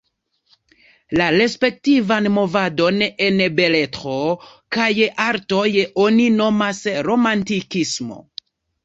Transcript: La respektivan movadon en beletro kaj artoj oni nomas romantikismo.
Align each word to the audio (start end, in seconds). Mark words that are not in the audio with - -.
La 1.19 1.25
respektivan 1.33 2.29
movadon 2.37 2.97
en 3.25 3.43
beletro 3.59 4.15
kaj 4.77 4.87
artoj 5.27 5.67
oni 6.07 6.27
nomas 6.39 6.81
romantikismo. 7.11 8.19